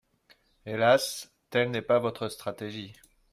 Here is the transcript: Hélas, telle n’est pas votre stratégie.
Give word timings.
Hélas, 0.65 1.29
telle 1.51 1.69
n’est 1.69 1.83
pas 1.83 1.99
votre 1.99 2.27
stratégie. 2.27 2.93